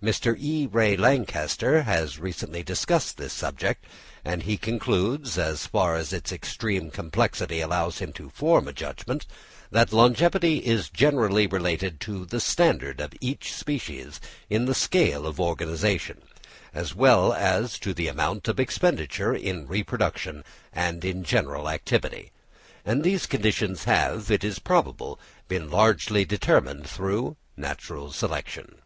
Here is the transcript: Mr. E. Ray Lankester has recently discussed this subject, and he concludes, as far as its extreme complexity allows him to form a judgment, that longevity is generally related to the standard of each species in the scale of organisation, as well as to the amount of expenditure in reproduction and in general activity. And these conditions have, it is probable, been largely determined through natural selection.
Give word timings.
Mr. 0.00 0.36
E. 0.38 0.68
Ray 0.70 0.96
Lankester 0.96 1.82
has 1.82 2.20
recently 2.20 2.62
discussed 2.62 3.16
this 3.16 3.32
subject, 3.32 3.84
and 4.24 4.44
he 4.44 4.56
concludes, 4.56 5.36
as 5.36 5.66
far 5.66 5.96
as 5.96 6.12
its 6.12 6.30
extreme 6.30 6.92
complexity 6.92 7.60
allows 7.60 7.98
him 7.98 8.12
to 8.12 8.30
form 8.30 8.68
a 8.68 8.72
judgment, 8.72 9.26
that 9.72 9.92
longevity 9.92 10.58
is 10.58 10.88
generally 10.88 11.48
related 11.48 11.98
to 11.98 12.24
the 12.24 12.38
standard 12.38 13.00
of 13.00 13.14
each 13.20 13.52
species 13.52 14.20
in 14.48 14.66
the 14.66 14.76
scale 14.76 15.26
of 15.26 15.40
organisation, 15.40 16.22
as 16.72 16.94
well 16.94 17.32
as 17.32 17.76
to 17.76 17.92
the 17.92 18.06
amount 18.06 18.46
of 18.46 18.60
expenditure 18.60 19.34
in 19.34 19.66
reproduction 19.66 20.44
and 20.72 21.04
in 21.04 21.24
general 21.24 21.68
activity. 21.68 22.30
And 22.84 23.02
these 23.02 23.26
conditions 23.26 23.82
have, 23.86 24.30
it 24.30 24.44
is 24.44 24.60
probable, 24.60 25.18
been 25.48 25.68
largely 25.68 26.24
determined 26.24 26.88
through 26.88 27.34
natural 27.56 28.12
selection. 28.12 28.76